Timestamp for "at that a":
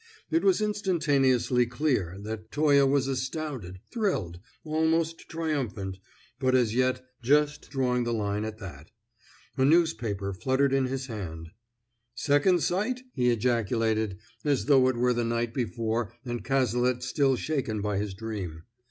8.43-9.63